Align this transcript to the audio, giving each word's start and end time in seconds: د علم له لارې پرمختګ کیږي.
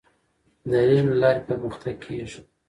د 0.69 0.71
علم 0.83 1.07
له 1.11 1.15
لارې 1.21 1.45
پرمختګ 1.49 1.95
کیږي. 2.05 2.39